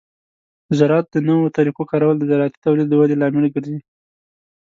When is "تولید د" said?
2.65-2.93